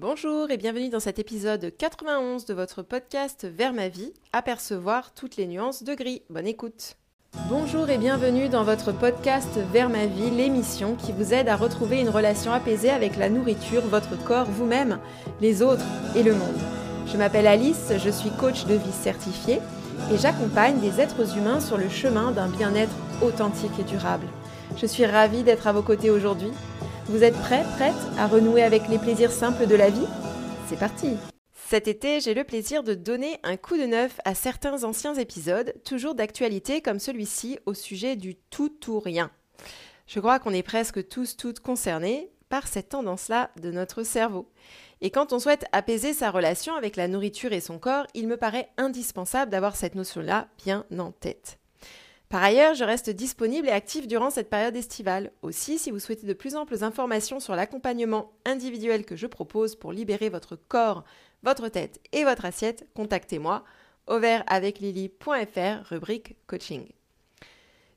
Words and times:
Bonjour 0.00 0.52
et 0.52 0.58
bienvenue 0.58 0.90
dans 0.90 1.00
cet 1.00 1.18
épisode 1.18 1.72
91 1.76 2.44
de 2.44 2.54
votre 2.54 2.82
podcast 2.82 3.48
Vers 3.52 3.72
ma 3.72 3.88
vie, 3.88 4.12
apercevoir 4.32 5.12
toutes 5.12 5.36
les 5.36 5.48
nuances 5.48 5.82
de 5.82 5.92
gris. 5.92 6.22
Bonne 6.30 6.46
écoute. 6.46 6.94
Bonjour 7.48 7.90
et 7.90 7.98
bienvenue 7.98 8.48
dans 8.48 8.62
votre 8.62 8.92
podcast 8.92 9.58
Vers 9.72 9.88
ma 9.88 10.06
vie, 10.06 10.30
l'émission 10.30 10.94
qui 10.94 11.10
vous 11.10 11.34
aide 11.34 11.48
à 11.48 11.56
retrouver 11.56 11.98
une 11.98 12.10
relation 12.10 12.52
apaisée 12.52 12.90
avec 12.90 13.16
la 13.16 13.28
nourriture, 13.28 13.82
votre 13.88 14.16
corps, 14.22 14.46
vous-même, 14.46 15.00
les 15.40 15.62
autres 15.62 15.84
et 16.14 16.22
le 16.22 16.32
monde. 16.32 16.60
Je 17.08 17.16
m'appelle 17.16 17.48
Alice, 17.48 17.92
je 17.98 18.10
suis 18.10 18.30
coach 18.30 18.66
de 18.66 18.74
vie 18.74 18.92
certifiée 18.92 19.58
et 20.12 20.16
j'accompagne 20.16 20.78
des 20.78 21.00
êtres 21.00 21.36
humains 21.36 21.58
sur 21.58 21.76
le 21.76 21.88
chemin 21.88 22.30
d'un 22.30 22.46
bien-être 22.46 22.94
authentique 23.20 23.80
et 23.80 23.82
durable. 23.82 24.28
Je 24.76 24.86
suis 24.86 25.06
ravie 25.06 25.42
d'être 25.42 25.66
à 25.66 25.72
vos 25.72 25.82
côtés 25.82 26.10
aujourd'hui 26.10 26.52
vous 27.08 27.24
êtes 27.24 27.36
prêts, 27.36 27.64
prête 27.76 27.94
à 28.18 28.26
renouer 28.26 28.62
avec 28.62 28.86
les 28.88 28.98
plaisirs 28.98 29.32
simples 29.32 29.66
de 29.66 29.74
la 29.74 29.88
vie? 29.88 30.06
C'est 30.68 30.78
parti 30.78 31.16
Cet 31.68 31.88
été, 31.88 32.20
j'ai 32.20 32.34
le 32.34 32.44
plaisir 32.44 32.82
de 32.82 32.92
donner 32.92 33.38
un 33.44 33.56
coup 33.56 33.78
de 33.78 33.86
neuf 33.86 34.20
à 34.26 34.34
certains 34.34 34.84
anciens 34.84 35.14
épisodes, 35.14 35.72
toujours 35.84 36.14
d'actualité 36.14 36.82
comme 36.82 36.98
celui-ci 36.98 37.58
au 37.64 37.72
sujet 37.72 38.14
du 38.16 38.34
tout 38.36 38.76
ou 38.88 39.00
rien. 39.00 39.30
Je 40.06 40.20
crois 40.20 40.38
qu'on 40.38 40.52
est 40.52 40.62
presque 40.62 41.08
tous 41.08 41.38
toutes 41.38 41.60
concernés 41.60 42.30
par 42.50 42.66
cette 42.66 42.90
tendance-là 42.90 43.50
de 43.60 43.70
notre 43.70 44.02
cerveau. 44.02 44.50
Et 45.00 45.10
quand 45.10 45.32
on 45.32 45.38
souhaite 45.38 45.64
apaiser 45.72 46.12
sa 46.12 46.30
relation 46.30 46.74
avec 46.74 46.96
la 46.96 47.08
nourriture 47.08 47.54
et 47.54 47.60
son 47.60 47.78
corps, 47.78 48.06
il 48.12 48.28
me 48.28 48.36
paraît 48.36 48.68
indispensable 48.76 49.50
d'avoir 49.50 49.76
cette 49.76 49.94
notion-là 49.94 50.48
bien 50.62 50.84
en 50.98 51.12
tête. 51.12 51.58
Par 52.28 52.42
ailleurs, 52.42 52.74
je 52.74 52.84
reste 52.84 53.08
disponible 53.08 53.68
et 53.68 53.72
active 53.72 54.06
durant 54.06 54.28
cette 54.28 54.50
période 54.50 54.76
estivale. 54.76 55.32
Aussi, 55.40 55.78
si 55.78 55.90
vous 55.90 55.98
souhaitez 55.98 56.26
de 56.26 56.34
plus 56.34 56.56
amples 56.56 56.84
informations 56.84 57.40
sur 57.40 57.56
l'accompagnement 57.56 58.32
individuel 58.44 59.06
que 59.06 59.16
je 59.16 59.26
propose 59.26 59.76
pour 59.76 59.92
libérer 59.92 60.28
votre 60.28 60.56
corps, 60.56 61.04
votre 61.42 61.68
tête 61.68 62.00
et 62.12 62.24
votre 62.24 62.44
assiette, 62.44 62.86
contactez-moi 62.94 63.64
lily.fr 64.10 65.88
rubrique 65.88 66.36
coaching. 66.46 66.86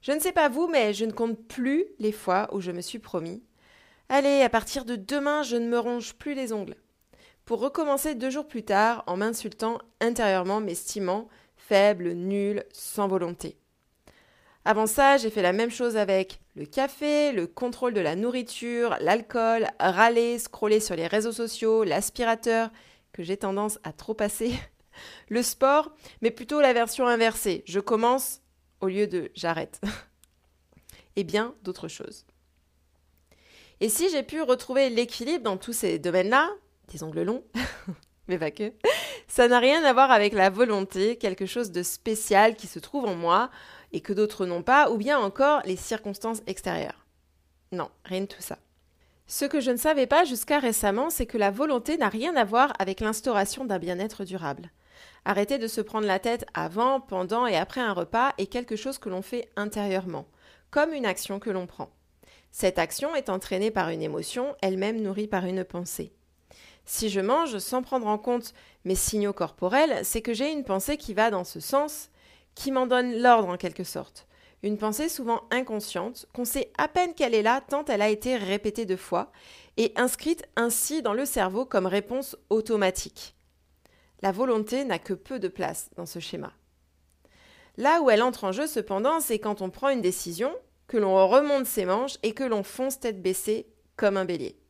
Je 0.02 0.11
ne 0.11 0.20
sais 0.20 0.31
pas 0.31 0.50
vous, 0.50 0.67
mais 0.67 0.94
je 0.94 1.05
ne 1.05 1.11
compte 1.11 1.38
plus 1.48 1.86
les 2.00 2.11
fois 2.11 2.50
où 2.53 2.61
je 2.61 2.72
me 2.72 2.81
suis 2.81 3.00
promis 3.00 3.44
Allez, 4.09 4.42
à 4.42 4.50
partir 4.50 4.83
de 4.83 4.95
demain, 4.95 5.44
je 5.44 5.55
ne 5.55 5.67
me 5.67 5.80
ronge 5.80 6.16
plus 6.16 6.33
les 6.33 6.52
ongles. 6.52 6.75
Pour 7.45 7.59
recommencer 7.59 8.16
deux 8.16 8.30
jours 8.30 8.48
plus 8.48 8.64
tard 8.64 9.03
en 9.08 9.17
m'insultant 9.17 9.77
intérieurement, 10.00 10.59
m'estimant 10.59 11.27
faible, 11.55 12.11
nul, 12.11 12.66
sans 12.73 13.08
volonté. 13.08 13.61
Avant 14.64 14.86
ça, 14.86 15.17
j'ai 15.17 15.31
fait 15.31 15.42
la 15.42 15.54
même 15.54 15.72
chose 15.72 15.98
avec 15.98 16.40
le 16.56 16.66
café, 16.66 17.31
le 17.31 17.48
contrôle 17.48 17.94
de 17.94 18.00
la 18.00 18.16
nourriture, 18.16 18.95
l'alcool, 19.00 19.67
râler, 19.80 20.38
scroller 20.38 20.80
sur 20.80 20.95
les 20.95 21.08
réseaux 21.08 21.31
sociaux, 21.31 21.84
l'aspirateur, 21.84 22.70
que 23.12 23.23
j'ai 23.23 23.38
tendance 23.38 23.80
à 23.84 23.92
trop 23.92 24.14
passer, 24.14 24.54
le 25.30 25.42
sport, 25.42 25.92
mais 26.22 26.30
plutôt 26.30 26.62
la 26.62 26.73
version 26.73 27.08
inversée. 27.08 27.64
Je 27.66 27.80
commence 27.80 28.42
au 28.82 28.88
lieu 28.88 29.08
de 29.08 29.32
j'arrête. 29.34 29.82
Et 31.16 31.23
bien 31.23 31.56
d'autres 31.64 31.88
choses. 31.88 32.26
Et 33.80 33.89
si 33.89 34.09
j'ai 34.12 34.23
pu 34.23 34.44
retrouver 34.44 34.92
l'équilibre 34.92 35.44
dans 35.44 35.58
tous 35.58 35.73
ces 35.73 35.98
domaines-là, 35.98 36.52
des 36.89 37.02
ongles 37.02 37.23
longs, 37.23 37.44
mais 38.28 38.38
pas 38.38 38.52
que, 38.52 38.72
ça 39.31 39.47
n'a 39.47 39.59
rien 39.59 39.81
à 39.85 39.93
voir 39.93 40.11
avec 40.11 40.33
la 40.33 40.49
volonté, 40.49 41.15
quelque 41.15 41.45
chose 41.45 41.71
de 41.71 41.83
spécial 41.83 42.57
qui 42.57 42.67
se 42.67 42.79
trouve 42.79 43.05
en 43.05 43.15
moi, 43.15 43.49
et 43.93 44.01
que 44.01 44.11
d'autres 44.11 44.45
n'ont 44.45 44.61
pas, 44.61 44.91
ou 44.91 44.97
bien 44.97 45.17
encore 45.17 45.61
les 45.63 45.77
circonstances 45.77 46.41
extérieures. 46.47 47.05
Non, 47.71 47.89
rien 48.03 48.19
de 48.19 48.25
tout 48.25 48.41
ça. 48.41 48.57
Ce 49.27 49.45
que 49.45 49.61
je 49.61 49.71
ne 49.71 49.77
savais 49.77 50.05
pas 50.05 50.25
jusqu'à 50.25 50.59
récemment, 50.59 51.09
c'est 51.09 51.27
que 51.27 51.37
la 51.37 51.49
volonté 51.49 51.97
n'a 51.97 52.09
rien 52.09 52.35
à 52.35 52.43
voir 52.43 52.73
avec 52.77 52.99
l'instauration 52.99 53.63
d'un 53.63 53.79
bien-être 53.79 54.25
durable. 54.25 54.69
Arrêter 55.23 55.57
de 55.57 55.67
se 55.67 55.79
prendre 55.79 56.07
la 56.07 56.19
tête 56.19 56.45
avant, 56.53 56.99
pendant 56.99 57.47
et 57.47 57.55
après 57.55 57.79
un 57.79 57.93
repas 57.93 58.33
est 58.37 58.47
quelque 58.47 58.75
chose 58.75 58.97
que 58.97 59.07
l'on 59.07 59.21
fait 59.21 59.47
intérieurement, 59.55 60.25
comme 60.71 60.91
une 60.91 61.05
action 61.05 61.39
que 61.39 61.52
l'on 61.52 61.67
prend. 61.67 61.89
Cette 62.52 62.80
action 62.80 63.15
est 63.15 63.30
entraînée 63.30 63.71
par 63.71 63.91
une 63.91 64.02
émotion, 64.02 64.58
elle-même 64.61 65.02
nourrie 65.02 65.27
par 65.27 65.45
une 65.45 65.64
pensée. 65.64 66.11
Si 66.86 67.09
je 67.09 67.19
mange 67.19 67.58
sans 67.59 67.81
prendre 67.81 68.08
en 68.08 68.17
compte 68.17 68.53
mes 68.86 68.95
signaux 68.95 69.33
corporels, 69.33 69.99
c'est 70.03 70.21
que 70.21 70.33
j'ai 70.33 70.52
une 70.52 70.64
pensée 70.64 70.97
qui 70.97 71.14
va 71.14 71.30
dans 71.30 71.43
ce 71.43 71.59
sens 71.59 72.09
qui 72.55 72.71
m'en 72.71 72.87
donne 72.87 73.21
l'ordre 73.21 73.49
en 73.49 73.58
quelque 73.58 73.83
sorte. 73.83 74.27
Une 74.64 74.77
pensée 74.77 75.09
souvent 75.09 75.41
inconsciente, 75.49 76.27
qu'on 76.33 76.45
sait 76.45 76.71
à 76.77 76.87
peine 76.87 77.15
qu'elle 77.15 77.33
est 77.33 77.41
là 77.41 77.61
tant 77.61 77.86
elle 77.86 78.02
a 78.02 78.09
été 78.09 78.37
répétée 78.37 78.86
deux 78.86 78.97
fois, 78.97 79.31
et 79.77 79.91
inscrite 79.95 80.43
ainsi 80.55 81.02
dans 81.02 81.14
le 81.14 81.25
cerveau 81.25 81.65
comme 81.65 81.87
réponse 81.87 82.36
automatique. 82.49 83.36
La 84.21 84.31
volonté 84.31 84.86
n'a 84.86 84.99
que 84.99 85.14
peu 85.14 85.39
de 85.39 85.47
place 85.47 85.89
dans 85.95 86.05
ce 86.05 86.20
schéma. 86.20 86.53
Là 87.77 88.02
où 88.02 88.09
elle 88.09 88.21
entre 88.21 88.43
en 88.43 88.52
jeu 88.52 88.67
cependant, 88.67 89.20
c'est 89.20 89.39
quand 89.39 89.61
on 89.61 89.70
prend 89.70 89.89
une 89.89 90.02
décision, 90.02 90.53
que 90.87 90.97
l'on 90.97 91.25
remonte 91.27 91.65
ses 91.65 91.86
manches 91.86 92.17
et 92.21 92.33
que 92.33 92.43
l'on 92.43 92.64
fonce 92.64 92.99
tête 92.99 93.21
baissée 93.21 93.65
comme 93.95 94.17
un 94.17 94.25
bélier. 94.25 94.61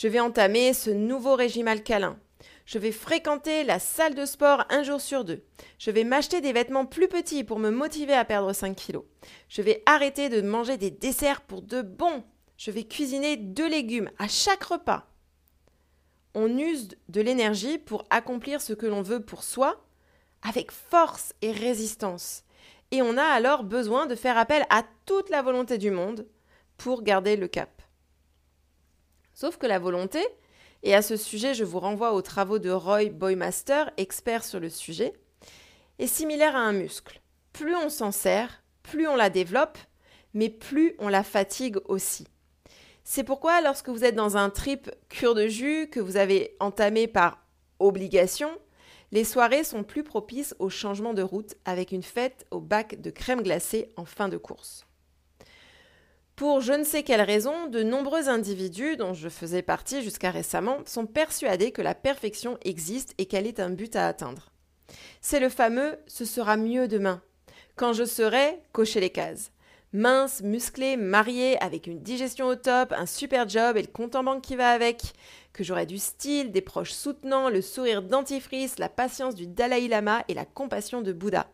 Je 0.00 0.06
vais 0.06 0.20
entamer 0.20 0.74
ce 0.74 0.90
nouveau 0.90 1.34
régime 1.34 1.66
alcalin, 1.66 2.20
je 2.66 2.78
vais 2.78 2.92
fréquenter 2.92 3.64
la 3.64 3.80
salle 3.80 4.14
de 4.14 4.26
sport 4.26 4.64
un 4.70 4.84
jour 4.84 5.00
sur 5.00 5.24
deux. 5.24 5.42
Je 5.80 5.90
vais 5.90 6.04
m'acheter 6.04 6.40
des 6.40 6.52
vêtements 6.52 6.86
plus 6.86 7.08
petits 7.08 7.42
pour 7.42 7.58
me 7.58 7.70
motiver 7.70 8.12
à 8.12 8.24
perdre 8.24 8.52
5 8.52 8.76
kilos. 8.76 9.02
Je 9.48 9.60
vais 9.60 9.82
arrêter 9.86 10.28
de 10.28 10.40
manger 10.40 10.76
des 10.76 10.92
desserts 10.92 11.40
pour 11.40 11.62
de 11.62 11.82
bons. 11.82 12.22
Je 12.56 12.70
vais 12.70 12.84
cuisiner 12.84 13.36
deux 13.36 13.68
légumes 13.68 14.08
à 14.20 14.28
chaque 14.28 14.62
repas. 14.62 15.08
On 16.32 16.56
use 16.56 16.90
de 17.08 17.20
l'énergie 17.20 17.78
pour 17.78 18.04
accomplir 18.08 18.60
ce 18.60 18.74
que 18.74 18.86
l'on 18.86 19.02
veut 19.02 19.24
pour 19.24 19.42
soi 19.42 19.84
avec 20.42 20.70
force 20.70 21.34
et 21.42 21.50
résistance. 21.50 22.44
Et 22.92 23.02
on 23.02 23.16
a 23.16 23.24
alors 23.24 23.64
besoin 23.64 24.06
de 24.06 24.14
faire 24.14 24.38
appel 24.38 24.64
à 24.70 24.84
toute 25.06 25.28
la 25.28 25.42
volonté 25.42 25.76
du 25.76 25.90
monde 25.90 26.24
pour 26.76 27.02
garder 27.02 27.34
le 27.34 27.48
cap. 27.48 27.77
Sauf 29.40 29.56
que 29.56 29.68
la 29.68 29.78
volonté, 29.78 30.18
et 30.82 30.96
à 30.96 31.00
ce 31.00 31.16
sujet, 31.16 31.54
je 31.54 31.62
vous 31.62 31.78
renvoie 31.78 32.12
aux 32.12 32.22
travaux 32.22 32.58
de 32.58 32.70
Roy 32.70 33.04
Boymaster, 33.04 33.88
expert 33.96 34.42
sur 34.42 34.58
le 34.58 34.68
sujet, 34.68 35.12
est 36.00 36.08
similaire 36.08 36.56
à 36.56 36.58
un 36.58 36.72
muscle. 36.72 37.20
Plus 37.52 37.76
on 37.76 37.88
s'en 37.88 38.10
sert, 38.10 38.64
plus 38.82 39.06
on 39.06 39.14
la 39.14 39.30
développe, 39.30 39.78
mais 40.34 40.48
plus 40.48 40.96
on 40.98 41.06
la 41.06 41.22
fatigue 41.22 41.76
aussi. 41.84 42.26
C'est 43.04 43.22
pourquoi 43.22 43.60
lorsque 43.60 43.90
vous 43.90 44.02
êtes 44.02 44.16
dans 44.16 44.36
un 44.36 44.50
trip 44.50 44.90
cure 45.08 45.36
de 45.36 45.46
jus 45.46 45.88
que 45.88 46.00
vous 46.00 46.16
avez 46.16 46.56
entamé 46.58 47.06
par 47.06 47.46
obligation, 47.78 48.50
les 49.12 49.22
soirées 49.22 49.62
sont 49.62 49.84
plus 49.84 50.02
propices 50.02 50.56
au 50.58 50.68
changement 50.68 51.14
de 51.14 51.22
route 51.22 51.54
avec 51.64 51.92
une 51.92 52.02
fête 52.02 52.44
au 52.50 52.58
bac 52.58 53.00
de 53.00 53.10
crème 53.10 53.42
glacée 53.42 53.92
en 53.96 54.04
fin 54.04 54.28
de 54.28 54.36
course. 54.36 54.87
Pour 56.38 56.60
je 56.60 56.72
ne 56.72 56.84
sais 56.84 57.02
quelle 57.02 57.20
raison, 57.20 57.66
de 57.66 57.82
nombreux 57.82 58.28
individus, 58.28 58.96
dont 58.96 59.12
je 59.12 59.28
faisais 59.28 59.60
partie 59.60 60.04
jusqu'à 60.04 60.30
récemment, 60.30 60.78
sont 60.86 61.04
persuadés 61.04 61.72
que 61.72 61.82
la 61.82 61.96
perfection 61.96 62.58
existe 62.62 63.12
et 63.18 63.26
qu'elle 63.26 63.44
est 63.44 63.58
un 63.58 63.70
but 63.70 63.96
à 63.96 64.06
atteindre. 64.06 64.52
C'est 65.20 65.40
le 65.40 65.48
fameux 65.48 65.98
ce 66.06 66.24
sera 66.24 66.56
mieux 66.56 66.86
demain. 66.86 67.22
Quand 67.74 67.92
je 67.92 68.04
serai, 68.04 68.60
cocher 68.70 69.00
les 69.00 69.10
cases. 69.10 69.50
Mince, 69.92 70.40
musclé, 70.42 70.96
marié, 70.96 71.60
avec 71.60 71.88
une 71.88 72.02
digestion 72.02 72.46
au 72.46 72.54
top, 72.54 72.92
un 72.96 73.06
super 73.06 73.48
job 73.48 73.76
et 73.76 73.82
le 73.82 73.88
compte 73.88 74.14
en 74.14 74.22
banque 74.22 74.42
qui 74.42 74.54
va 74.54 74.70
avec. 74.70 75.02
Que 75.52 75.64
j'aurai 75.64 75.86
du 75.86 75.98
style, 75.98 76.52
des 76.52 76.60
proches 76.60 76.92
soutenants, 76.92 77.50
le 77.50 77.62
sourire 77.62 78.00
dentifrice, 78.00 78.78
la 78.78 78.88
patience 78.88 79.34
du 79.34 79.48
Dalai 79.48 79.88
Lama 79.88 80.22
et 80.28 80.34
la 80.34 80.44
compassion 80.44 81.02
de 81.02 81.12
Bouddha. 81.12 81.48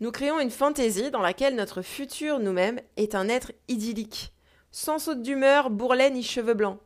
Nous 0.00 0.12
créons 0.12 0.40
une 0.40 0.50
fantaisie 0.50 1.10
dans 1.10 1.22
laquelle 1.22 1.54
notre 1.54 1.80
futur 1.80 2.38
nous-mêmes 2.38 2.80
est 2.98 3.14
un 3.14 3.28
être 3.28 3.52
idyllique, 3.68 4.34
sans 4.70 4.98
saute 4.98 5.22
d'humeur, 5.22 5.70
bourrelet 5.70 6.10
ni 6.10 6.22
cheveux 6.22 6.52
blancs, 6.52 6.78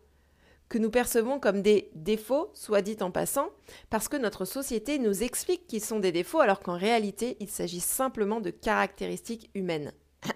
que 0.68 0.78
nous 0.78 0.90
percevons 0.90 1.40
comme 1.40 1.60
des 1.60 1.90
défauts, 1.96 2.52
soit 2.54 2.82
dit 2.82 2.98
en 3.00 3.10
passant, 3.10 3.48
parce 3.90 4.06
que 4.06 4.16
notre 4.16 4.44
société 4.44 5.00
nous 5.00 5.24
explique 5.24 5.66
qu'ils 5.66 5.84
sont 5.84 5.98
des 5.98 6.12
défauts 6.12 6.38
alors 6.38 6.60
qu'en 6.60 6.76
réalité 6.76 7.36
il 7.40 7.48
s'agit 7.48 7.80
simplement 7.80 8.40
de 8.40 8.50
caractéristiques 8.50 9.50
humaines. 9.54 9.92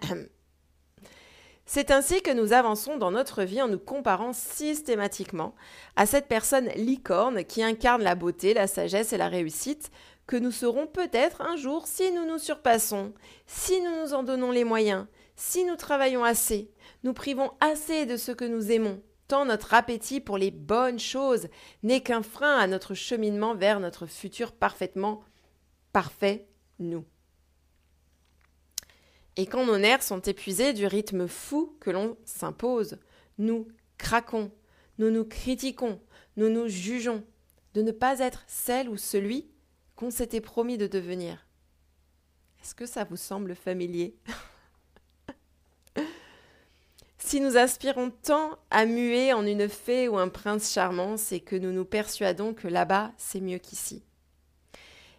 C'est 1.66 1.90
ainsi 1.90 2.20
que 2.20 2.30
nous 2.30 2.52
avançons 2.52 2.98
dans 2.98 3.10
notre 3.10 3.42
vie 3.42 3.62
en 3.62 3.68
nous 3.68 3.78
comparant 3.78 4.34
systématiquement 4.34 5.54
à 5.96 6.04
cette 6.04 6.28
personne 6.28 6.68
licorne 6.76 7.42
qui 7.44 7.62
incarne 7.62 8.02
la 8.02 8.14
beauté, 8.14 8.52
la 8.52 8.66
sagesse 8.66 9.14
et 9.14 9.16
la 9.16 9.28
réussite, 9.28 9.90
que 10.26 10.36
nous 10.36 10.50
serons 10.50 10.86
peut-être 10.86 11.42
un 11.42 11.56
jour 11.56 11.86
si 11.86 12.10
nous 12.12 12.26
nous 12.26 12.38
surpassons, 12.38 13.12
si 13.46 13.80
nous 13.80 14.02
nous 14.02 14.14
en 14.14 14.22
donnons 14.22 14.50
les 14.50 14.64
moyens, 14.64 15.06
si 15.36 15.64
nous 15.64 15.76
travaillons 15.76 16.24
assez, 16.24 16.70
nous 17.02 17.12
privons 17.12 17.52
assez 17.60 18.06
de 18.06 18.16
ce 18.16 18.32
que 18.32 18.44
nous 18.44 18.70
aimons, 18.70 19.02
tant 19.28 19.44
notre 19.44 19.74
appétit 19.74 20.20
pour 20.20 20.38
les 20.38 20.50
bonnes 20.50 20.98
choses 20.98 21.48
n'est 21.82 22.02
qu'un 22.02 22.22
frein 22.22 22.56
à 22.58 22.66
notre 22.66 22.94
cheminement 22.94 23.54
vers 23.54 23.80
notre 23.80 24.06
futur 24.06 24.52
parfaitement 24.52 25.22
parfait, 25.92 26.48
nous. 26.78 27.04
Et 29.36 29.46
quand 29.46 29.66
nos 29.66 29.78
nerfs 29.78 30.02
sont 30.02 30.20
épuisés 30.20 30.72
du 30.72 30.86
rythme 30.86 31.26
fou 31.26 31.76
que 31.80 31.90
l'on 31.90 32.16
s'impose, 32.24 32.98
nous 33.38 33.68
craquons, 33.98 34.52
nous 34.98 35.10
nous 35.10 35.24
critiquons, 35.24 36.00
nous 36.36 36.48
nous 36.48 36.68
jugeons, 36.68 37.24
de 37.74 37.82
ne 37.82 37.90
pas 37.90 38.20
être 38.20 38.44
celle 38.46 38.88
ou 38.88 38.96
celui 38.96 39.50
qu'on 39.96 40.10
s'était 40.10 40.40
promis 40.40 40.78
de 40.78 40.86
devenir. 40.86 41.46
Est-ce 42.62 42.74
que 42.74 42.86
ça 42.86 43.04
vous 43.04 43.16
semble 43.16 43.54
familier 43.54 44.16
Si 47.18 47.40
nous 47.40 47.56
aspirons 47.56 48.10
tant 48.10 48.58
à 48.70 48.86
muer 48.86 49.32
en 49.32 49.46
une 49.46 49.68
fée 49.68 50.08
ou 50.08 50.18
un 50.18 50.28
prince 50.28 50.72
charmant, 50.72 51.16
c'est 51.16 51.40
que 51.40 51.56
nous 51.56 51.72
nous 51.72 51.84
persuadons 51.84 52.54
que 52.54 52.68
là-bas, 52.68 53.12
c'est 53.16 53.40
mieux 53.40 53.58
qu'ici. 53.58 54.02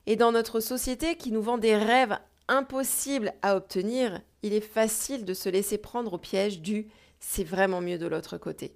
Et 0.06 0.16
dans 0.16 0.32
notre 0.32 0.60
société 0.60 1.18
qui 1.18 1.32
nous 1.32 1.42
vend 1.42 1.58
des 1.58 1.76
rêves 1.76 2.18
impossibles 2.48 3.34
à 3.42 3.56
obtenir, 3.56 4.22
il 4.44 4.54
est 4.54 4.62
facile 4.62 5.26
de 5.26 5.34
se 5.34 5.50
laisser 5.50 5.78
prendre 5.78 6.14
au 6.14 6.18
piège 6.18 6.62
du 6.62 6.88
c'est 7.20 7.44
vraiment 7.44 7.82
mieux 7.82 7.98
de 7.98 8.06
l'autre 8.06 8.38
côté. 8.38 8.76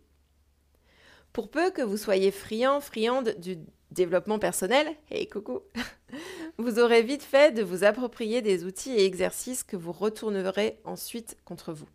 Pour 1.31 1.51
peu 1.51 1.69
que 1.69 1.83
vous 1.83 1.97
soyez 1.97 2.31
friand, 2.31 2.81
friande 2.81 3.35
du 3.37 3.59
développement 3.91 4.39
personnel, 4.39 4.87
et 5.11 5.27
coucou, 5.27 5.61
vous 6.57 6.79
aurez 6.79 7.01
vite 7.01 7.23
fait 7.23 7.53
de 7.53 7.63
vous 7.63 7.83
approprier 7.83 8.41
des 8.41 8.65
outils 8.65 8.91
et 8.91 9.05
exercices 9.05 9.63
que 9.63 9.77
vous 9.77 9.91
retournerez 9.91 10.79
ensuite 10.83 11.37
contre 11.45 11.73
vous. 11.73 11.87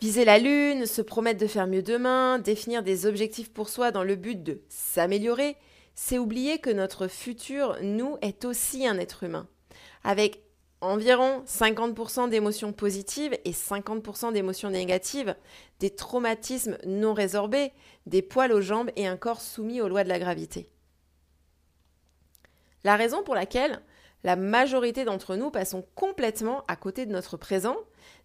Viser 0.00 0.24
la 0.24 0.38
lune, 0.38 0.86
se 0.86 1.02
promettre 1.02 1.40
de 1.40 1.46
faire 1.48 1.66
mieux 1.66 1.82
demain, 1.82 2.38
définir 2.38 2.82
des 2.82 3.04
objectifs 3.04 3.52
pour 3.52 3.68
soi 3.68 3.90
dans 3.90 4.04
le 4.04 4.14
but 4.14 4.42
de 4.42 4.62
s'améliorer, 4.68 5.56
c'est 5.94 6.18
oublier 6.18 6.58
que 6.58 6.70
notre 6.70 7.08
futur, 7.08 7.76
nous, 7.82 8.16
est 8.22 8.44
aussi 8.44 8.86
un 8.86 8.98
être 8.98 9.24
humain, 9.24 9.48
avec 10.04 10.40
environ 10.80 11.42
50% 11.46 12.28
d'émotions 12.28 12.72
positives 12.72 13.36
et 13.44 13.52
50% 13.52 14.32
d'émotions 14.32 14.70
négatives, 14.70 15.34
des 15.80 15.90
traumatismes 15.90 16.78
non 16.86 17.14
résorbés, 17.14 17.72
des 18.06 18.22
poils 18.22 18.52
aux 18.52 18.60
jambes 18.60 18.90
et 18.96 19.06
un 19.06 19.16
corps 19.16 19.40
soumis 19.40 19.80
aux 19.80 19.88
lois 19.88 20.04
de 20.04 20.08
la 20.08 20.18
gravité. 20.18 20.70
La 22.84 22.96
raison 22.96 23.22
pour 23.22 23.34
laquelle 23.34 23.82
la 24.24 24.36
majorité 24.36 25.04
d'entre 25.04 25.36
nous 25.36 25.50
passons 25.50 25.84
complètement 25.94 26.64
à 26.68 26.76
côté 26.76 27.06
de 27.06 27.12
notre 27.12 27.36
présent, 27.36 27.76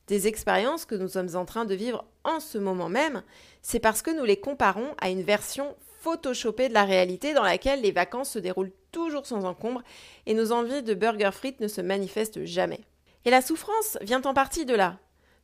des 0.08 0.28
expériences 0.28 0.86
que 0.86 0.96
nous 0.96 1.08
sommes 1.08 1.36
en 1.36 1.46
train 1.46 1.66
de 1.66 1.76
vivre 1.76 2.06
en 2.24 2.40
ce 2.40 2.58
moment 2.58 2.90
même, 2.90 3.24
c'est 3.62 3.80
parce 3.80 4.02
que 4.02 4.12
nous 4.12 4.26
les 4.26 4.40
comparons 4.40 4.96
à 5.00 5.10
une 5.10 5.22
version 5.22 5.76
photoshopée 6.04 6.68
de 6.68 6.74
la 6.74 6.84
réalité 6.84 7.34
dans 7.34 7.44
laquelle 7.44 7.82
les 7.82 7.94
vacances 7.94 8.32
se 8.32 8.40
déroulent 8.40 8.74
toujours 8.92 9.26
sans 9.26 9.46
encombre 9.46 9.82
et 10.26 10.34
nos 10.34 10.52
envies 10.52 10.84
de 10.84 10.94
burger 10.94 11.32
frites 11.32 11.62
ne 11.62 11.70
se 11.70 11.80
manifestent 11.80 12.44
jamais. 12.44 12.82
Et 13.24 13.30
la 13.30 13.42
souffrance 13.42 13.98
vient 14.02 14.22
en 14.24 14.34
partie 14.34 14.66
de 14.66 14.76
là. 14.76 15.00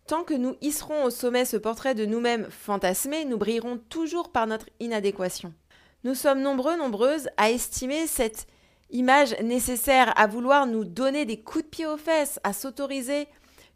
Tant 0.05 0.23
que 0.23 0.33
nous 0.33 0.57
hisserons 0.61 1.05
au 1.05 1.09
sommet 1.09 1.45
ce 1.45 1.55
portrait 1.55 1.95
de 1.95 2.05
nous-mêmes 2.05 2.47
fantasmé, 2.49 3.23
nous 3.23 3.37
brillerons 3.37 3.77
toujours 3.89 4.31
par 4.31 4.47
notre 4.47 4.65
inadéquation. 4.81 5.53
Nous 6.03 6.15
sommes 6.15 6.41
nombreux, 6.41 6.75
nombreuses 6.77 7.29
à 7.37 7.51
estimer 7.51 8.05
cette 8.07 8.45
image 8.89 9.39
nécessaire, 9.41 10.11
à 10.19 10.27
vouloir 10.27 10.67
nous 10.67 10.83
donner 10.83 11.25
des 11.25 11.39
coups 11.39 11.63
de 11.63 11.69
pied 11.69 11.85
aux 11.85 11.97
fesses, 11.97 12.39
à 12.43 12.51
s'autoriser 12.51 13.27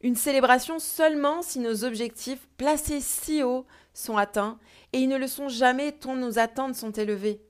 une 0.04 0.16
célébration 0.16 0.80
seulement 0.80 1.42
si 1.42 1.60
nos 1.60 1.86
objectifs 1.86 2.48
placés 2.58 3.00
si 3.00 3.42
haut 3.42 3.66
sont 3.94 4.18
atteints, 4.18 4.60
et 4.92 5.00
ils 5.00 5.08
ne 5.08 5.18
le 5.18 5.28
sont 5.28 5.48
jamais 5.48 5.94
tant 5.94 6.16
nos 6.16 6.38
attentes 6.38 6.76
sont 6.76 6.92
élevées. 6.92 7.42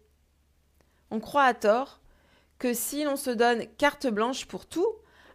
On 1.10 1.20
croit 1.20 1.44
à 1.44 1.56
tort 1.56 2.00
que 2.60 2.74
si 2.74 3.04
l'on 3.04 3.16
se 3.16 3.32
donne 3.32 3.66
carte 3.78 4.08
blanche 4.08 4.46
pour 4.46 4.68
tout, 4.68 4.88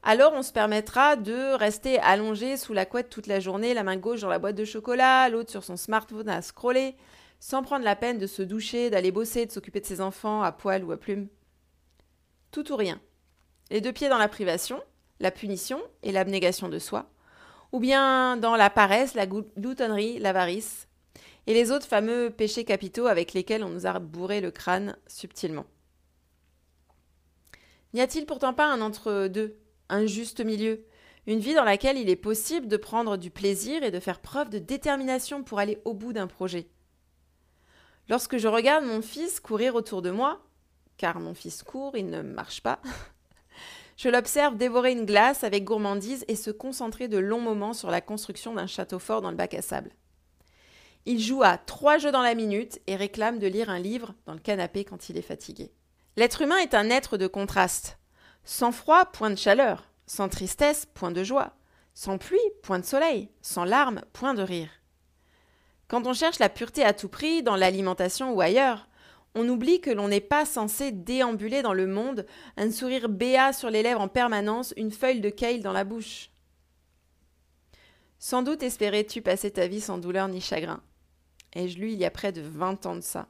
alors 0.05 0.33
on 0.33 0.43
se 0.43 0.53
permettra 0.53 1.17
de 1.17 1.55
rester 1.55 1.99
allongé 1.99 2.57
sous 2.57 2.73
la 2.73 2.87
couette 2.87 3.11
toute 3.11 3.27
la 3.27 3.41
journée, 3.41 3.75
la 3.75 3.83
main 3.83 3.97
gauche 3.97 4.21
dans 4.21 4.29
la 4.29 4.39
boîte 4.39 4.55
de 4.55 4.65
chocolat, 4.65 5.29
l'autre 5.29 5.51
sur 5.51 5.65
son 5.65 5.77
smartphone 5.77 6.29
à 6.29 6.41
scroller, 6.41 6.97
sans 7.41 7.63
prendre 7.63 7.85
la 7.85 7.97
peine 7.97 8.19
de 8.19 8.29
se 8.29 8.43
doucher, 8.43 8.91
d'aller 8.91 9.11
bosser, 9.11 9.45
de 9.45 9.51
s'occuper 9.51 9.81
de 9.81 9.87
ses 9.87 10.01
enfants 10.01 10.43
à 10.43 10.53
poil 10.53 10.85
ou 10.85 10.93
à 10.93 10.97
plume. 10.97 11.27
Tout 12.53 12.73
ou 12.73 12.77
rien. 12.77 13.01
Les 13.71 13.81
deux 13.81 13.93
pieds 13.93 14.09
dans 14.09 14.19
la 14.19 14.29
privation, 14.29 14.81
la 15.21 15.31
punition 15.31 15.81
et 16.03 16.13
l'abnégation 16.13 16.69
de 16.69 16.79
soi, 16.79 17.11
ou 17.73 17.81
bien 17.81 18.37
dans 18.37 18.57
la 18.57 18.71
paresse, 18.71 19.15
la 19.15 19.27
gloutonnerie, 19.27 20.19
l'avarice, 20.19 20.89
et 21.47 21.55
les 21.55 21.71
autres 21.71 21.87
fameux 21.87 22.31
péchés 22.31 22.65
capitaux 22.65 23.07
avec 23.07 23.33
lesquels 23.33 23.65
on 23.65 23.71
nous 23.71 23.87
a 23.87 23.99
bourré 23.99 24.41
le 24.41 24.51
crâne 24.51 24.97
subtilement. 25.07 25.65
N'y 27.95 28.03
a-t-il 28.03 28.27
pourtant 28.27 28.53
pas 28.53 28.67
un 28.67 28.83
entre-deux, 28.83 29.59
un 29.89 30.05
juste 30.05 30.45
milieu, 30.45 30.85
une 31.27 31.41
vie 31.41 31.55
dans 31.55 31.65
laquelle 31.65 31.97
il 31.97 32.11
est 32.11 32.17
possible 32.17 32.69
de 32.69 32.77
prendre 32.77 33.17
du 33.17 33.31
plaisir 33.31 33.83
et 33.83 33.91
de 33.91 34.01
faire 34.01 34.21
preuve 34.21 34.51
de 34.51 34.59
détermination 34.59 35.43
pour 35.43 35.59
aller 35.59 35.81
au 35.85 35.95
bout 35.95 36.13
d'un 36.13 36.27
projet? 36.27 36.69
Lorsque 38.09 38.39
je 38.39 38.49
regarde 38.49 38.85
mon 38.85 39.03
fils 39.03 39.41
courir 39.41 39.75
autour 39.75 40.03
de 40.03 40.11
moi, 40.11 40.43
car 40.99 41.21
mon 41.21 41.35
fils 41.35 41.63
court, 41.63 41.97
il 41.97 42.11
ne 42.11 42.23
marche 42.23 42.63
pas, 42.63 42.81
je 43.99 44.09
l'observe 44.09 44.57
dévorer 44.57 44.93
une 44.93 45.05
glace 45.05 45.43
avec 45.43 45.65
gourmandise 45.65 46.25
et 46.29 46.37
se 46.37 46.53
concentrer 46.53 47.09
de 47.09 47.19
longs 47.19 47.41
moments 47.41 47.75
sur 47.75 47.91
la 47.91 48.01
construction 48.01 48.55
d'un 48.55 48.69
château 48.69 49.01
fort 49.01 49.21
dans 49.21 49.31
le 49.31 49.37
bac 49.37 49.55
à 49.55 49.61
sable. 49.61 49.91
Il 51.05 51.21
joue 51.21 51.43
à 51.43 51.59
trois 51.59 51.99
jeux 51.99 52.13
dans 52.13 52.23
la 52.23 52.37
minute 52.37 52.81
et 52.87 52.95
réclame 52.95 53.41
de 53.41 53.49
lire 53.49 53.71
un 53.71 53.81
livre 53.81 54.15
dans 54.25 54.35
le 54.35 54.39
canapé 54.39 54.85
quand 54.85 55.09
il 55.09 55.19
est 55.19 55.23
fatigué. 55.23 55.73
L'être 56.17 56.43
humain 56.43 56.59
est 56.59 56.75
un 56.75 56.91
être 56.91 57.17
de 57.17 57.27
contraste. 57.27 57.99
Sans 58.45 58.71
froid, 58.71 59.05
point 59.07 59.31
de 59.31 59.37
chaleur. 59.37 59.91
Sans 60.07 60.29
tristesse, 60.29 60.87
point 60.87 61.11
de 61.11 61.25
joie. 61.25 61.55
Sans 61.93 62.19
pluie, 62.19 62.39
point 62.63 62.79
de 62.79 62.85
soleil. 62.85 63.31
Sans 63.43 63.65
larmes, 63.65 64.03
point 64.13 64.35
de 64.35 64.43
rire. 64.43 64.71
Quand 65.89 66.07
on 66.07 66.13
cherche 66.13 66.39
la 66.39 66.49
pureté 66.49 66.85
à 66.85 66.93
tout 66.93 67.09
prix, 67.09 67.43
dans 67.43 67.57
l'alimentation 67.57 68.33
ou 68.33 68.41
ailleurs, 68.41 68.89
on 69.35 69.49
oublie 69.49 69.81
que 69.81 69.91
l'on 69.91 70.09
n'est 70.09 70.21
pas 70.21 70.45
censé 70.45 70.91
déambuler 70.91 71.63
dans 71.63 71.75
le 71.75 71.87
monde, 71.87 72.27
un 72.57 72.71
sourire 72.71 73.09
béat 73.09 73.53
sur 73.53 73.71
les 73.71 73.83
lèvres 73.83 74.01
en 74.01 74.09
permanence, 74.09 74.75
une 74.77 74.91
feuille 74.91 75.21
de 75.21 75.31
kale 75.31 75.61
dans 75.61 75.73
la 75.73 75.85
bouche. 75.85 76.31
Sans 78.19 78.43
doute 78.43 78.63
espérais-tu 78.63 79.23
passer 79.23 79.51
ta 79.51 79.69
vie 79.69 79.81
sans 79.81 79.99
douleur 79.99 80.27
ni 80.29 80.41
chagrin. 80.41 80.83
Et 81.55 81.69
je 81.69 81.79
lu 81.79 81.93
il 81.93 81.99
y 81.99 82.05
a 82.05 82.11
près 82.11 82.33
de 82.33 82.41
vingt 82.41 82.85
ans 82.87 82.97
de 82.97 83.01
ça? 83.01 83.29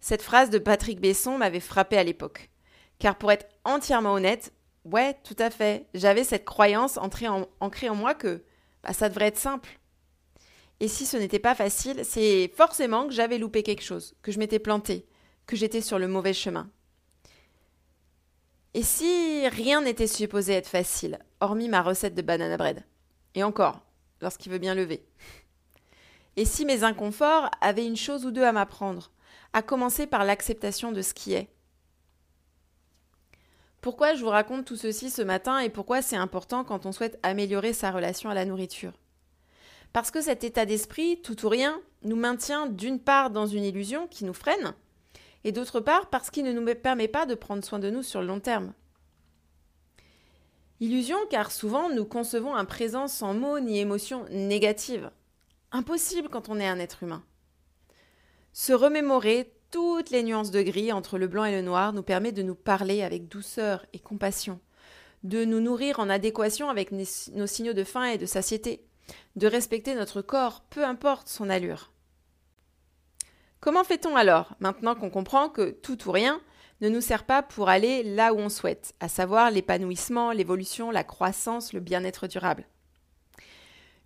Cette 0.00 0.22
phrase 0.22 0.50
de 0.50 0.58
Patrick 0.58 1.00
Besson 1.00 1.38
m'avait 1.38 1.60
frappé 1.60 1.98
à 1.98 2.04
l'époque. 2.04 2.50
Car 2.98 3.16
pour 3.16 3.32
être 3.32 3.48
entièrement 3.64 4.12
honnête, 4.12 4.52
ouais, 4.84 5.16
tout 5.24 5.36
à 5.38 5.50
fait, 5.50 5.86
j'avais 5.94 6.24
cette 6.24 6.44
croyance 6.44 6.98
ancrée 6.98 7.28
en, 7.28 7.94
moi 7.94 8.14
que 8.14 8.44
bah, 8.82 8.92
ça 8.92 9.08
devrait 9.08 9.26
être 9.26 9.38
simple. 9.38 9.79
Et 10.80 10.88
si 10.88 11.04
ce 11.04 11.18
n'était 11.18 11.38
pas 11.38 11.54
facile, 11.54 12.00
c'est 12.04 12.50
forcément 12.54 13.06
que 13.06 13.12
j'avais 13.12 13.38
loupé 13.38 13.62
quelque 13.62 13.82
chose, 13.82 14.14
que 14.22 14.32
je 14.32 14.38
m'étais 14.38 14.58
plantée, 14.58 15.06
que 15.46 15.54
j'étais 15.54 15.82
sur 15.82 15.98
le 15.98 16.08
mauvais 16.08 16.32
chemin. 16.32 16.70
Et 18.72 18.82
si 18.82 19.46
rien 19.48 19.82
n'était 19.82 20.06
supposé 20.06 20.54
être 20.54 20.68
facile, 20.68 21.18
hormis 21.40 21.68
ma 21.68 21.82
recette 21.82 22.14
de 22.14 22.22
banana 22.22 22.56
bread? 22.56 22.84
Et 23.34 23.42
encore, 23.42 23.80
lorsqu'il 24.20 24.52
veut 24.52 24.58
bien 24.58 24.74
lever. 24.74 25.04
Et 26.36 26.44
si 26.44 26.64
mes 26.64 26.84
inconforts 26.84 27.50
avaient 27.60 27.86
une 27.86 27.96
chose 27.96 28.24
ou 28.24 28.30
deux 28.30 28.44
à 28.44 28.52
m'apprendre, 28.52 29.10
à 29.52 29.62
commencer 29.62 30.06
par 30.06 30.24
l'acceptation 30.24 30.92
de 30.92 31.02
ce 31.02 31.12
qui 31.12 31.34
est? 31.34 31.48
Pourquoi 33.80 34.14
je 34.14 34.22
vous 34.22 34.30
raconte 34.30 34.66
tout 34.66 34.76
ceci 34.76 35.10
ce 35.10 35.22
matin 35.22 35.58
et 35.58 35.68
pourquoi 35.68 36.00
c'est 36.00 36.16
important 36.16 36.64
quand 36.64 36.86
on 36.86 36.92
souhaite 36.92 37.18
améliorer 37.22 37.72
sa 37.72 37.90
relation 37.90 38.30
à 38.30 38.34
la 38.34 38.44
nourriture? 38.44 38.92
Parce 39.92 40.10
que 40.10 40.20
cet 40.20 40.44
état 40.44 40.66
d'esprit, 40.66 41.20
tout 41.22 41.44
ou 41.44 41.48
rien, 41.48 41.80
nous 42.02 42.16
maintient 42.16 42.66
d'une 42.66 43.00
part 43.00 43.30
dans 43.30 43.46
une 43.46 43.64
illusion 43.64 44.06
qui 44.06 44.24
nous 44.24 44.34
freine, 44.34 44.74
et 45.44 45.52
d'autre 45.52 45.80
part 45.80 46.08
parce 46.10 46.30
qu'il 46.30 46.44
ne 46.44 46.52
nous 46.52 46.74
permet 46.74 47.08
pas 47.08 47.26
de 47.26 47.34
prendre 47.34 47.64
soin 47.64 47.78
de 47.78 47.90
nous 47.90 48.02
sur 48.02 48.20
le 48.20 48.26
long 48.26 48.40
terme. 48.40 48.72
Illusion 50.80 51.18
car 51.28 51.50
souvent 51.50 51.90
nous 51.90 52.06
concevons 52.06 52.54
un 52.54 52.64
présent 52.64 53.06
sans 53.06 53.34
mots 53.34 53.60
ni 53.60 53.78
émotions 53.78 54.24
négatives. 54.30 55.10
Impossible 55.72 56.28
quand 56.30 56.48
on 56.48 56.58
est 56.58 56.66
un 56.66 56.78
être 56.78 57.02
humain. 57.02 57.22
Se 58.52 58.72
remémorer 58.72 59.52
toutes 59.70 60.10
les 60.10 60.22
nuances 60.22 60.50
de 60.50 60.62
gris 60.62 60.90
entre 60.90 61.18
le 61.18 61.28
blanc 61.28 61.44
et 61.44 61.52
le 61.52 61.62
noir 61.62 61.92
nous 61.92 62.02
permet 62.02 62.32
de 62.32 62.42
nous 62.42 62.54
parler 62.54 63.02
avec 63.02 63.28
douceur 63.28 63.86
et 63.92 63.98
compassion, 63.98 64.58
de 65.22 65.44
nous 65.44 65.60
nourrir 65.60 66.00
en 66.00 66.08
adéquation 66.08 66.70
avec 66.70 66.92
nos 66.92 67.46
signaux 67.46 67.74
de 67.74 67.84
faim 67.84 68.04
et 68.04 68.18
de 68.18 68.26
satiété, 68.26 68.82
de 69.36 69.46
respecter 69.46 69.94
notre 69.94 70.22
corps, 70.22 70.62
peu 70.70 70.84
importe 70.84 71.28
son 71.28 71.50
allure. 71.50 71.92
Comment 73.60 73.84
fait-on 73.84 74.16
alors, 74.16 74.54
maintenant 74.60 74.94
qu'on 74.94 75.10
comprend 75.10 75.48
que 75.48 75.70
tout 75.70 76.08
ou 76.08 76.12
rien 76.12 76.40
ne 76.80 76.88
nous 76.88 77.02
sert 77.02 77.24
pas 77.24 77.42
pour 77.42 77.68
aller 77.68 78.02
là 78.02 78.32
où 78.32 78.38
on 78.38 78.48
souhaite, 78.48 78.94
à 79.00 79.08
savoir 79.08 79.50
l'épanouissement, 79.50 80.32
l'évolution, 80.32 80.90
la 80.90 81.04
croissance, 81.04 81.72
le 81.72 81.80
bien-être 81.80 82.26
durable? 82.26 82.66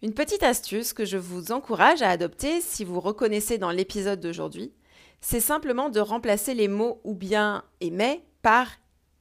Une 0.02 0.12
petite 0.12 0.42
astuce 0.42 0.92
que 0.92 1.04
je 1.04 1.16
vous 1.16 1.52
encourage 1.52 2.02
à 2.02 2.10
adopter 2.10 2.60
si 2.60 2.84
vous 2.84 3.00
reconnaissez 3.00 3.58
dans 3.58 3.70
l'épisode 3.70 4.20
d'aujourd'hui, 4.20 4.72
c'est 5.20 5.40
simplement 5.40 5.88
de 5.88 6.00
remplacer 6.00 6.52
les 6.52 6.68
mots 6.68 7.00
ou 7.04 7.14
bien 7.14 7.64
aimer 7.80 8.22
par 8.42 8.68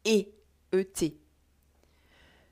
et, 0.03 0.33
et. 0.73 1.17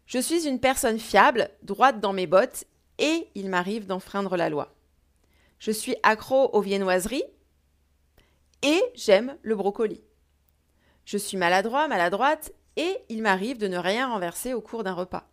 Je 0.06 0.20
suis 0.20 0.48
une 0.48 0.60
personne 0.60 1.00
fiable, 1.00 1.50
droite 1.64 2.00
dans 2.00 2.14
mes 2.14 2.28
bottes 2.28 2.66
et 3.02 3.28
il 3.36 3.50
m'arrive 3.50 3.88
d'enfreindre 3.88 4.38
la 4.38 4.50
loi. 4.50 4.74
Je 5.60 5.72
suis 5.72 5.96
accro 6.04 6.50
aux 6.54 6.62
viennoiseries 6.62 7.26
et 8.62 8.82
j'aime 8.96 9.36
le 9.42 9.56
brocoli. 9.56 10.02
Je 11.04 11.18
suis 11.18 11.36
maladroit, 11.36 11.88
maladroite 11.88 12.54
et 12.78 12.98
il 13.10 13.22
m'arrive 13.22 13.58
de 13.58 13.68
ne 13.68 13.78
rien 13.78 14.08
renverser 14.08 14.54
au 14.54 14.62
cours 14.62 14.84
d'un 14.84 14.94
repas, 14.94 15.28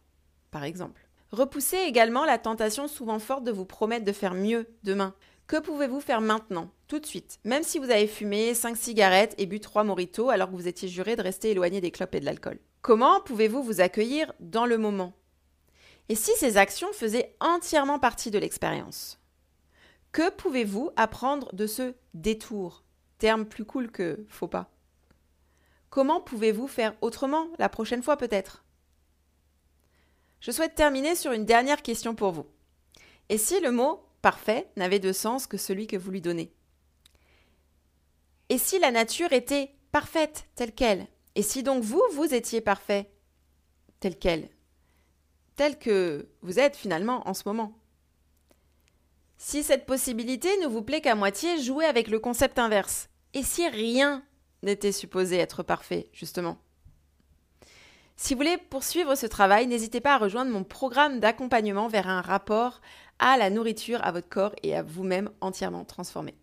par 0.50 0.64
exemple. 0.64 1.08
Repoussez 1.30 1.76
également 1.76 2.24
la 2.24 2.38
tentation 2.38 2.88
souvent 2.88 3.18
forte 3.18 3.44
de 3.44 3.52
vous 3.52 3.66
promettre 3.66 4.06
de 4.06 4.12
faire 4.12 4.34
mieux 4.34 4.66
demain. 4.82 5.14
Que 5.46 5.60
pouvez-vous 5.60 6.00
faire 6.00 6.22
maintenant, 6.22 6.70
tout 6.88 6.98
de 6.98 7.06
suite, 7.06 7.38
même 7.44 7.62
si 7.62 7.78
vous 7.78 7.90
avez 7.90 8.06
fumé 8.06 8.54
5 8.54 8.76
cigarettes 8.76 9.34
et 9.38 9.46
bu 9.46 9.60
3 9.60 9.84
moritos 9.84 10.30
alors 10.30 10.50
que 10.50 10.56
vous 10.56 10.68
étiez 10.68 10.88
juré 10.88 11.16
de 11.16 11.22
rester 11.22 11.50
éloigné 11.50 11.80
des 11.80 11.90
clopes 11.90 12.14
et 12.14 12.20
de 12.20 12.24
l'alcool 12.24 12.58
Comment 12.80 13.20
pouvez-vous 13.20 13.62
vous 13.62 13.80
accueillir 13.80 14.32
dans 14.40 14.66
le 14.66 14.78
moment? 14.78 15.12
Et 16.08 16.14
si 16.14 16.30
ces 16.36 16.56
actions 16.56 16.92
faisaient 16.92 17.36
entièrement 17.40 17.98
partie 17.98 18.30
de 18.30 18.38
l'expérience 18.38 19.18
Que 20.12 20.30
pouvez-vous 20.30 20.90
apprendre 20.96 21.54
de 21.54 21.66
ce 21.66 21.94
détour? 22.14 22.82
Terme 23.18 23.44
plus 23.44 23.64
cool 23.64 23.90
que 23.90 24.24
faux 24.28 24.48
pas. 24.48 24.70
Comment 25.90 26.20
pouvez-vous 26.20 26.68
faire 26.68 26.94
autrement 27.00 27.48
la 27.58 27.68
prochaine 27.68 28.02
fois 28.02 28.16
peut-être? 28.16 28.64
Je 30.40 30.50
souhaite 30.50 30.74
terminer 30.74 31.14
sur 31.14 31.32
une 31.32 31.44
dernière 31.44 31.82
question 31.82 32.14
pour 32.14 32.32
vous. 32.32 32.46
Et 33.28 33.38
si 33.38 33.60
le 33.60 33.72
mot 33.72 34.02
parfait 34.22 34.70
n'avait 34.76 35.00
de 35.00 35.12
sens 35.12 35.46
que 35.46 35.56
celui 35.56 35.86
que 35.86 35.96
vous 35.96 36.10
lui 36.10 36.20
donnez? 36.20 36.52
Et 38.48 38.58
si 38.58 38.78
la 38.78 38.90
nature 38.90 39.32
était 39.32 39.74
parfaite 39.92 40.46
telle 40.54 40.72
qu'elle? 40.72 41.06
Et 41.34 41.42
si 41.42 41.62
donc 41.62 41.82
vous, 41.82 42.02
vous 42.12 42.32
étiez 42.34 42.60
parfait 42.60 43.10
tel 44.00 44.18
quel 44.18 44.48
Tel 45.58 45.76
que 45.76 46.28
vous 46.42 46.60
êtes 46.60 46.76
finalement 46.76 47.28
en 47.28 47.34
ce 47.34 47.42
moment 47.44 47.76
si 49.38 49.64
cette 49.64 49.86
possibilité 49.86 50.48
ne 50.58 50.68
vous 50.68 50.82
plaît 50.82 51.00
qu'à 51.00 51.14
moitié, 51.14 51.60
jouez 51.60 51.84
avec 51.84 52.08
le 52.08 52.20
concept 52.20 52.58
inverse. 52.58 53.08
Et 53.34 53.42
si 53.44 53.68
rien 53.68 54.24
n'était 54.62 54.92
supposé 54.92 55.36
être 55.36 55.62
parfait, 55.62 56.10
justement 56.12 56.58
Si 58.16 58.34
vous 58.34 58.38
voulez 58.38 58.56
poursuivre 58.56 59.16
ce 59.16 59.26
travail, 59.26 59.68
n'hésitez 59.68 60.00
pas 60.00 60.14
à 60.14 60.18
rejoindre 60.18 60.50
mon 60.52 60.64
programme 60.64 61.18
d'accompagnement 61.18 61.86
vers 61.86 62.08
un 62.08 62.20
rapport 62.20 62.80
à 63.18 63.36
la 63.36 63.50
nourriture, 63.50 64.04
à 64.04 64.12
votre 64.12 64.28
corps 64.28 64.54
et 64.62 64.76
à 64.76 64.82
vous-même 64.82 65.30
entièrement 65.40 65.84
transformé. 65.84 66.34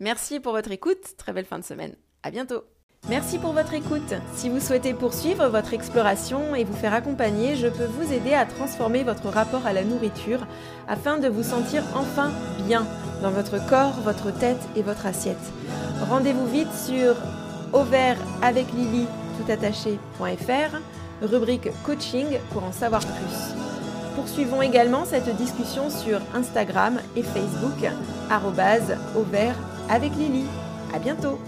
Merci 0.00 0.40
pour 0.40 0.52
votre 0.52 0.72
écoute, 0.72 1.16
très 1.18 1.32
belle 1.34 1.46
fin 1.46 1.58
de 1.58 1.64
semaine. 1.64 1.96
À 2.22 2.30
bientôt 2.30 2.64
Merci 3.08 3.38
pour 3.38 3.52
votre 3.52 3.72
écoute. 3.72 4.14
Si 4.34 4.48
vous 4.48 4.58
souhaitez 4.58 4.92
poursuivre 4.92 5.46
votre 5.46 5.72
exploration 5.72 6.56
et 6.56 6.64
vous 6.64 6.74
faire 6.74 6.92
accompagner, 6.92 7.54
je 7.54 7.68
peux 7.68 7.84
vous 7.84 8.12
aider 8.12 8.34
à 8.34 8.46
transformer 8.46 9.04
votre 9.04 9.28
rapport 9.28 9.64
à 9.64 9.72
la 9.72 9.84
nourriture 9.84 10.40
afin 10.88 11.18
de 11.18 11.28
vous 11.28 11.44
sentir 11.44 11.84
enfin 11.94 12.32
bien 12.66 12.84
dans 13.22 13.30
votre 13.30 13.64
corps, 13.68 14.00
votre 14.02 14.36
tête 14.36 14.60
et 14.74 14.82
votre 14.82 15.06
assiette. 15.06 15.36
Rendez-vous 16.10 16.46
vite 16.46 16.72
sur 16.74 17.14
avec 18.42 18.72
Lily 18.72 19.06
toutattaché.fr, 19.38 20.78
rubrique 21.22 21.68
coaching 21.84 22.26
pour 22.52 22.64
en 22.64 22.72
savoir 22.72 23.02
plus. 23.02 23.54
Poursuivons 24.16 24.62
également 24.62 25.04
cette 25.04 25.36
discussion 25.36 25.90
sur 25.90 26.20
Instagram 26.34 26.98
et 27.14 27.22
Facebook, 27.22 27.88
arrobase 28.30 28.96
avec 29.90 30.12
Lily. 30.16 30.46
À 30.94 30.98
bientôt! 30.98 31.38